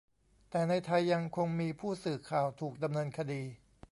[0.49, 3.41] แต่ในไทยยังคงมีผู้สื่อข่าวถูกดำเนินคดี